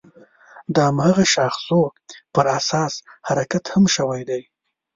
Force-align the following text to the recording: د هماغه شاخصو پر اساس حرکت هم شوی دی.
د 0.73 0.75
هماغه 0.89 1.25
شاخصو 1.33 1.79
پر 2.35 2.45
اساس 2.59 2.93
حرکت 3.27 3.63
هم 3.73 3.83
شوی 3.95 4.21
دی. 4.29 4.41